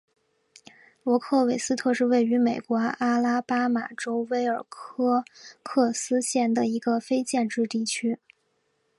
[1.03, 5.23] 罗克韦斯特是位于美国阿拉巴马州威尔科
[5.61, 8.17] 克斯县的一个非建制地区。